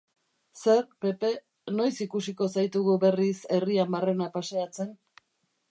[0.61, 1.29] Zer, Pepe,
[1.81, 4.97] noiz ikusiko zaitugu berriz herrian barrena paseatzen?